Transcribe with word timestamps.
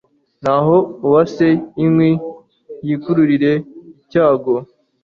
naho 0.43 0.75
uwasa 1.05 1.47
inkwi 1.83 2.11
yikururire 2.87 3.51
icyago 4.01 4.53